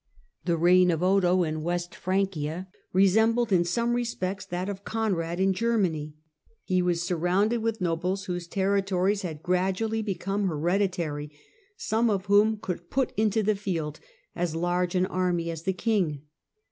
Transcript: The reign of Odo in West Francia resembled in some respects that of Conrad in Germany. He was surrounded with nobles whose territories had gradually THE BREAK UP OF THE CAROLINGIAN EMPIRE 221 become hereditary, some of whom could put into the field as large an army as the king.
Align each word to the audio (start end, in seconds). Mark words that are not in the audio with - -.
The 0.45 0.57
reign 0.57 0.89
of 0.89 1.03
Odo 1.03 1.43
in 1.43 1.61
West 1.61 1.93
Francia 1.93 2.67
resembled 2.91 3.51
in 3.51 3.63
some 3.63 3.93
respects 3.93 4.43
that 4.47 4.67
of 4.67 4.83
Conrad 4.83 5.39
in 5.39 5.53
Germany. 5.53 6.15
He 6.63 6.81
was 6.81 7.03
surrounded 7.03 7.59
with 7.61 7.81
nobles 7.81 8.25
whose 8.25 8.47
territories 8.47 9.21
had 9.21 9.43
gradually 9.43 9.99
THE 9.99 10.13
BREAK 10.15 10.27
UP 10.27 10.35
OF 10.39 10.41
THE 10.41 10.47
CAROLINGIAN 10.47 10.81
EMPIRE 10.81 10.97
221 10.97 11.29
become 11.29 11.29
hereditary, 11.37 11.39
some 11.77 12.09
of 12.09 12.25
whom 12.25 12.57
could 12.57 12.89
put 12.89 13.13
into 13.15 13.43
the 13.43 13.55
field 13.55 13.99
as 14.35 14.55
large 14.55 14.95
an 14.95 15.05
army 15.05 15.51
as 15.51 15.61
the 15.61 15.73
king. 15.73 16.23